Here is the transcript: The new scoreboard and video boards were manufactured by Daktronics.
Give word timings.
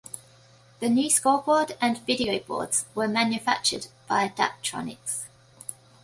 The 0.79 0.89
new 0.89 1.11
scoreboard 1.11 1.77
and 1.79 1.99
video 2.07 2.39
boards 2.39 2.85
were 2.95 3.07
manufactured 3.07 3.85
by 4.07 4.29
Daktronics. 4.29 5.25